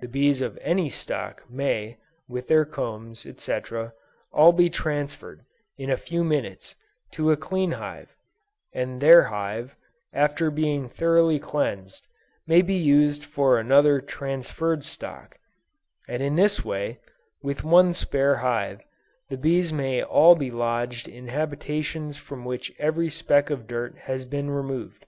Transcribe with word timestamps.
The 0.00 0.08
bees 0.08 0.40
of 0.40 0.56
any 0.62 0.88
stock 0.88 1.42
may, 1.50 1.98
with 2.26 2.48
their 2.48 2.64
combs, 2.64 3.26
&c., 3.36 3.58
all 4.32 4.52
be 4.54 4.70
transferred, 4.70 5.44
in 5.76 5.90
a 5.90 5.98
few 5.98 6.24
minutes, 6.24 6.76
to 7.12 7.30
a 7.30 7.36
clean 7.36 7.72
hive; 7.72 8.16
and 8.72 9.02
their 9.02 9.24
hive, 9.24 9.76
after 10.14 10.50
being 10.50 10.88
thoroughly 10.88 11.38
cleansed, 11.38 12.06
may 12.46 12.62
be 12.62 12.72
used 12.72 13.22
for 13.22 13.58
another 13.58 14.00
transferred 14.00 14.82
stock; 14.82 15.38
and 16.08 16.22
in 16.22 16.36
this 16.36 16.64
way, 16.64 16.98
with 17.42 17.62
one 17.62 17.92
spare 17.92 18.36
hive, 18.36 18.80
the 19.28 19.36
bees 19.36 19.74
may 19.74 20.02
all 20.02 20.34
be 20.34 20.50
lodged 20.50 21.06
in 21.06 21.28
habitations 21.28 22.16
from 22.16 22.46
which 22.46 22.72
every 22.78 23.10
speck 23.10 23.50
of 23.50 23.66
dirt 23.66 23.98
has 24.04 24.24
been 24.24 24.48
removed. 24.48 25.04